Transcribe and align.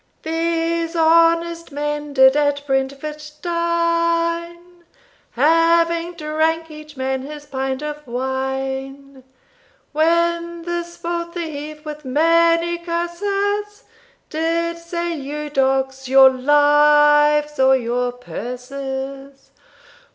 "These 0.23 0.95
honest 0.95 1.71
men 1.71 2.13
did 2.13 2.35
at 2.35 2.65
Brentford 2.65 3.23
dine, 3.43 4.83
Having 5.33 6.15
drank 6.15 6.71
each 6.71 6.97
man 6.97 7.21
his 7.21 7.45
pint 7.45 7.83
of 7.83 8.07
wine, 8.07 9.23
When 9.91 10.63
this 10.63 10.97
bold 10.97 11.35
thief, 11.35 11.85
with 11.85 12.03
many 12.03 12.79
curses, 12.79 13.83
Did 14.31 14.79
say, 14.79 15.13
You 15.13 15.51
dogs, 15.51 16.09
your 16.09 16.31
lives 16.31 17.59
or 17.59 18.11
purses. 18.11 19.51